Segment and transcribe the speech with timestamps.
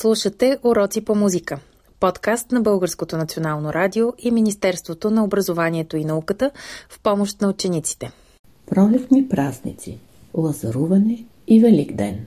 [0.00, 1.60] Слушате Уроци по музика.
[2.00, 6.50] Подкаст на Българското национално радио и Министерството на образованието и науката
[6.88, 8.12] в помощ на учениците.
[8.66, 9.98] Пролетни празници,
[10.34, 12.26] лазаруване и Великден.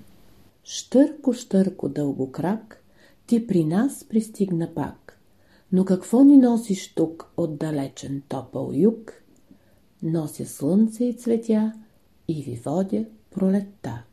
[0.64, 2.84] Штърко, штърко, дългокрак,
[3.28, 5.20] ти при нас пристигна пак.
[5.72, 9.14] Но какво ни носиш тук от далечен топъл юг?
[10.04, 11.74] Нося слънце и цветя
[12.28, 14.04] и ви водя пролетта.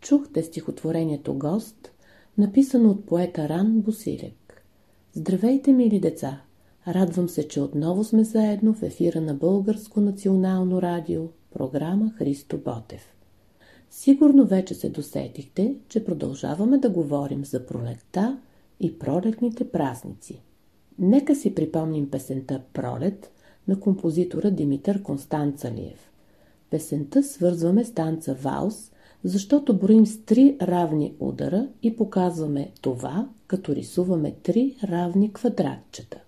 [0.00, 1.91] Чухте стихотворението Гост,
[2.38, 4.64] написано от поета Ран Босилек.
[5.12, 6.40] Здравейте, мили деца!
[6.88, 13.14] Радвам се, че отново сме заедно в ефира на Българско национално радио, програма Христо Ботев.
[13.90, 18.38] Сигурно вече се досетихте, че продължаваме да говорим за пролетта
[18.80, 20.42] и пролетните празници.
[20.98, 23.32] Нека си припомним песента «Пролет»
[23.68, 26.10] на композитора Димитър Констанцалиев.
[26.70, 28.92] Песента свързваме с танца Ваус,
[29.24, 36.21] защото броим с три равни удара и показваме това, като рисуваме три равни квадратчета.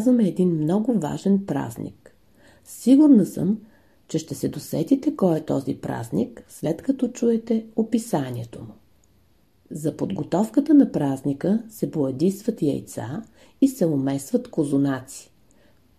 [0.00, 2.14] Отбелязваме един много важен празник.
[2.64, 3.58] Сигурна съм,
[4.08, 8.74] че ще се досетите кой е този празник, след като чуете описанието му.
[9.70, 13.22] За подготовката на празника се боядисват яйца
[13.60, 15.30] и се умесват козунаци.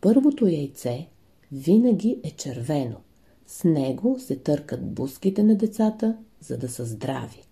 [0.01, 1.07] Първото яйце
[1.51, 2.97] винаги е червено.
[3.47, 7.43] С него се търкат буските на децата, за да са здрави.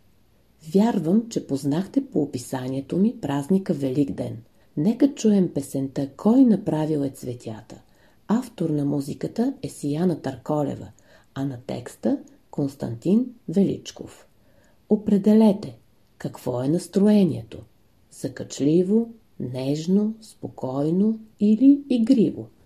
[0.74, 4.38] Вярвам, че познахте по описанието ми празника Великден–
[4.80, 7.82] Нека чуем песента «Кой направил е цветята».
[8.28, 10.88] Автор на музиката е Сияна Тарколева,
[11.34, 12.18] а на текста
[12.52, 14.28] Константин Величков.
[14.90, 15.78] Определете
[16.18, 17.58] какво е настроението.
[18.12, 22.48] Закачливо, нежно, спокойно или игриво–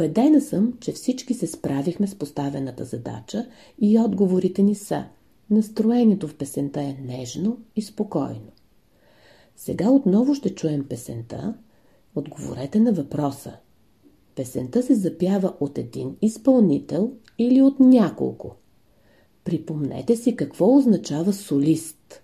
[0.00, 3.46] Обедена съм, че всички се справихме с поставената задача
[3.80, 5.04] и отговорите ни са
[5.50, 8.52] Настроението в песента е нежно и спокойно.
[9.56, 11.54] Сега отново ще чуем песента.
[12.14, 13.56] Отговорете на въпроса.
[14.34, 18.54] Песента се запява от един изпълнител или от няколко.
[19.44, 22.22] Припомнете си какво означава солист.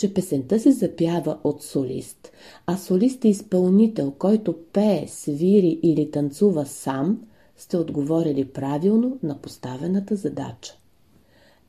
[0.00, 2.32] Че песента се запява от солист,
[2.66, 7.20] а солист е изпълнител, който пее, свири или танцува сам,
[7.56, 10.78] сте отговорили правилно на поставената задача.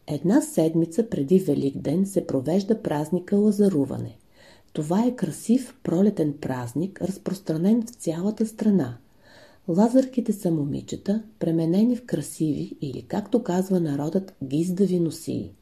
[0.07, 4.17] Една седмица преди Велик ден се провежда празника Лазаруване.
[4.73, 8.97] Това е красив пролетен празник, разпространен в цялата страна.
[9.67, 15.53] Лазарките са момичета, пременени в красиви или, както казва народът, гиздави носии.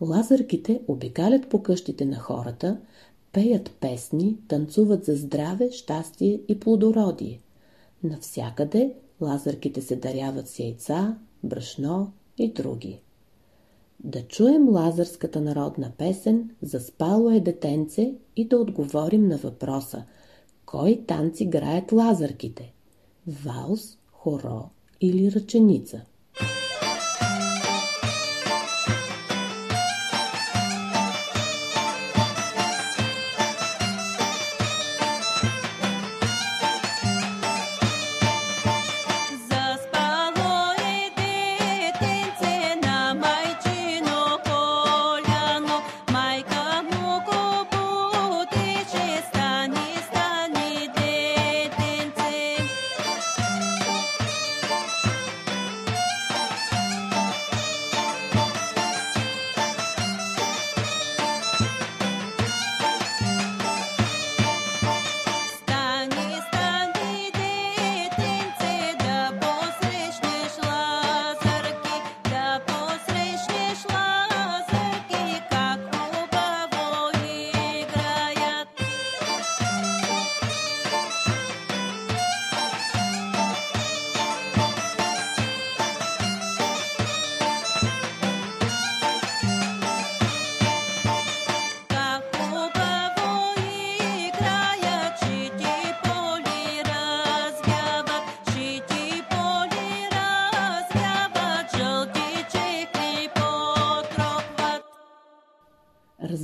[0.00, 2.80] Лазарките обикалят по къщите на хората,
[3.32, 7.40] пеят песни, танцуват за здраве, щастие и плодородие.
[8.02, 13.00] Навсякъде лазарките се даряват с яйца, брашно и други.
[14.04, 20.04] Да чуем лазарската народна песен «Заспало е детенце» и да отговорим на въпроса
[20.66, 22.72] Кой танци играят лазарките?
[23.26, 26.00] Валс, хоро или ръченица?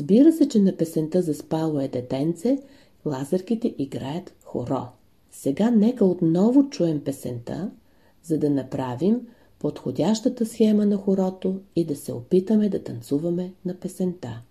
[0.04, 2.58] Разбира се, че на песента за спало е детенце,
[3.06, 4.82] лазърките играят хоро.
[5.30, 7.70] Сега нека отново чуем песента,
[8.22, 9.20] за да направим
[9.58, 14.42] подходящата схема на хорото и да се опитаме да танцуваме на песента.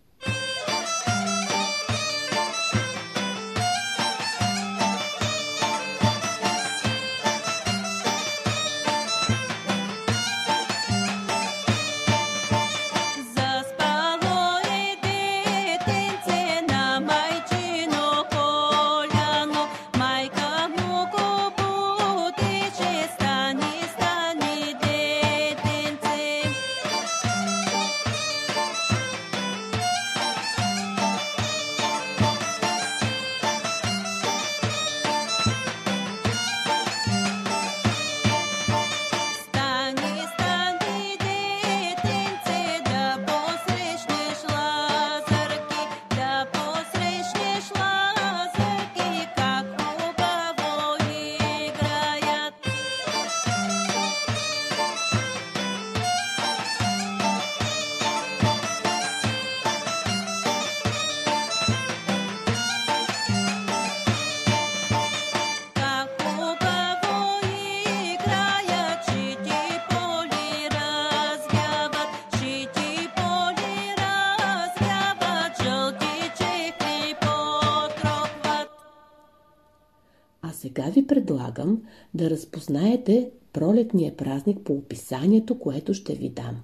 [80.74, 81.82] Сега ви предлагам
[82.14, 86.58] да разпознаете пролетния празник по описанието, което ще ви дам.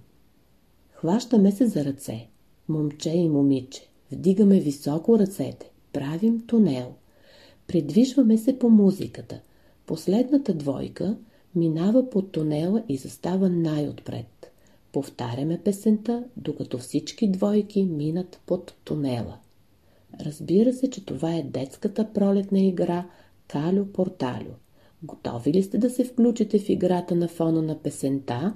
[0.91, 2.27] Хващаме се за ръце,
[2.69, 3.87] момче и момиче.
[4.11, 6.93] Вдигаме високо ръцете, правим тунел.
[7.67, 9.41] Придвижваме се по музиката.
[9.85, 11.17] Последната двойка
[11.55, 14.51] минава под тунела и застава най-отпред.
[14.91, 19.37] Повтаряме песента, докато всички двойки минат под тунела.
[20.25, 23.05] Разбира се, че това е детската пролетна игра
[23.49, 24.53] Калю Порталю.
[25.03, 28.53] Готови ли сте да се включите в играта на фона на песента?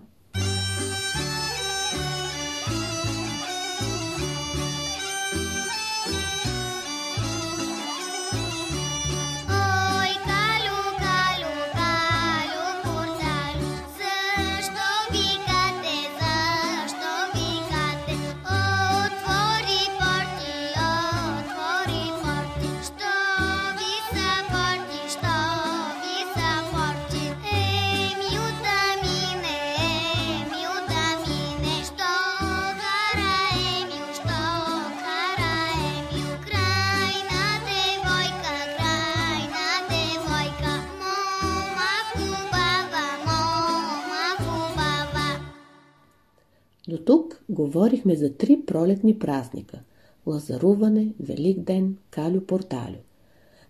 [47.53, 49.79] Говорихме за три пролетни празника–
[50.25, 52.97] Лазаруване, Велик ден, Калю Порталю.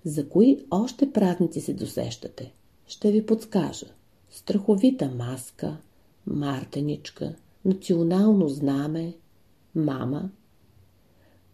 [0.05, 2.53] За кои още празници се досещате?
[2.87, 3.85] Ще ви подскажа.
[4.29, 5.77] Страховита маска,
[6.27, 7.35] Мартеничка,
[7.65, 9.13] Национално знаме,
[9.75, 10.29] Мама.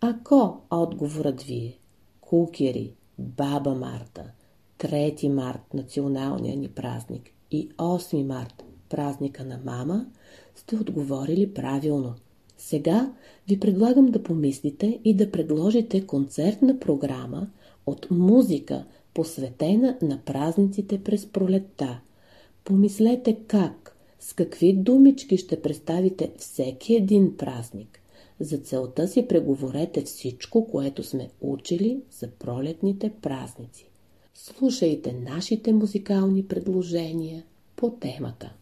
[0.02, 1.78] Ако отговорът ви е
[2.22, 4.32] Кукери, Баба Марта,
[4.80, 10.06] 3 март, националния ни празник и 8 март, празника на мама,
[10.56, 12.16] сте отговорили правилно.
[12.58, 13.14] Сега
[13.48, 17.48] ви предлагам да помислите и да предложите концертна програма
[17.86, 22.02] от музика, посветена на празниците през пролетта.
[22.64, 28.00] Помислете как, с какви думички ще представите всеки един празник.
[28.40, 33.90] За целта си преговорете всичко, което сме учили за пролетните празници.
[34.34, 37.44] Слушайте нашите музикални предложения
[37.76, 38.54] по темата.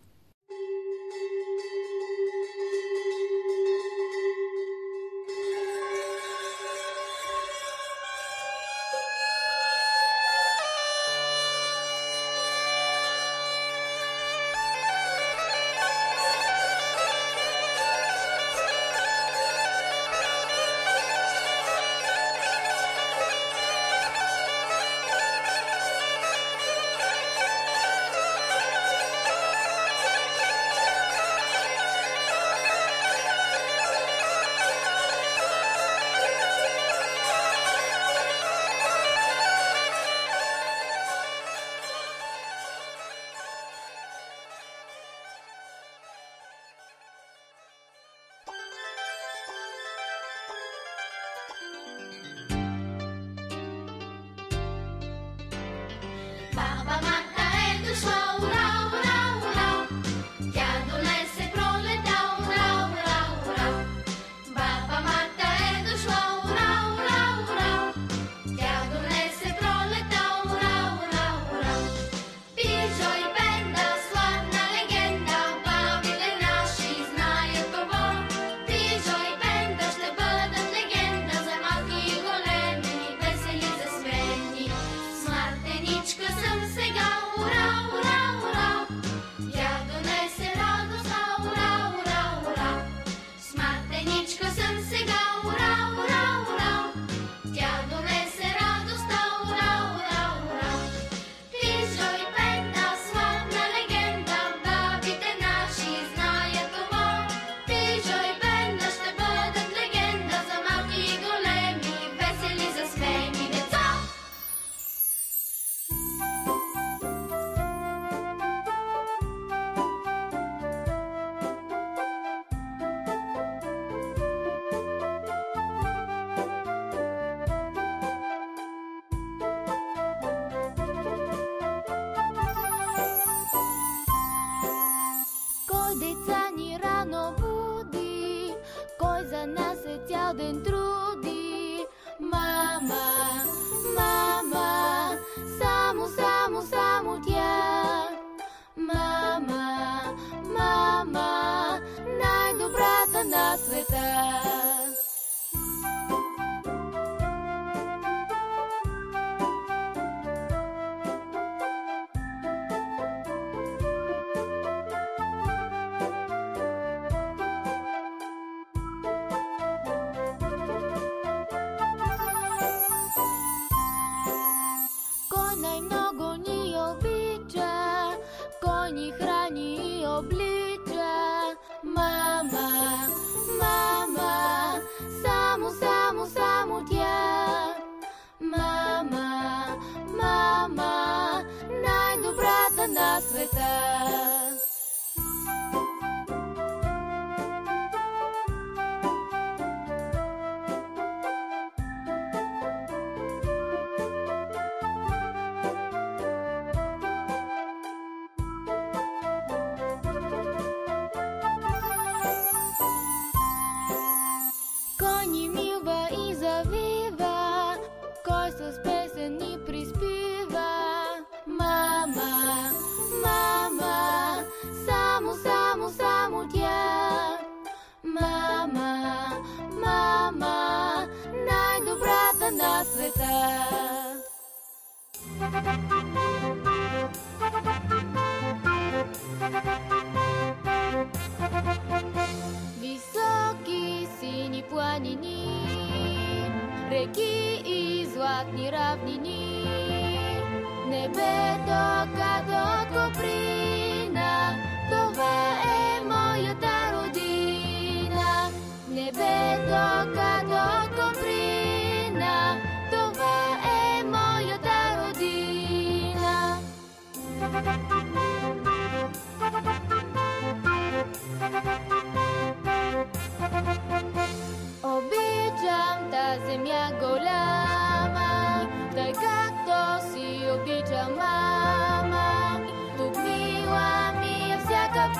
[248.37, 249.36] и златни равнини,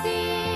[0.06, 0.47] е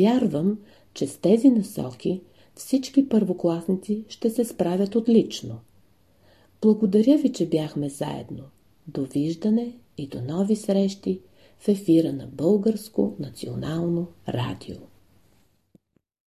[0.00, 0.58] Вярвам,
[0.94, 2.20] че с тези насоки
[2.54, 5.58] всички първокласници ще се справят отлично.
[6.62, 8.42] Благодаря ви, че бяхме заедно.
[8.86, 11.20] Довиждане и до нови срещи
[11.58, 14.76] в ефира на Българско национално радио.